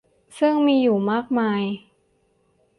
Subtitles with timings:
[0.39, 1.63] ซึ่งมีอยู่มากมาย